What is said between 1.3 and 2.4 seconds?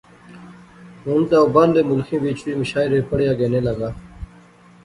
او باہرلے ملخیں وچ